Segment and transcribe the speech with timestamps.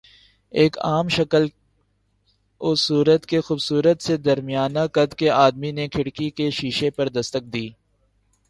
[0.53, 1.45] ایک عام شکل
[2.61, 7.43] و صورت کے خوبصورت سے درمیانہ قد کے آدمی نے کھڑکی کے شیشے پر دستک
[7.53, 7.67] دی۔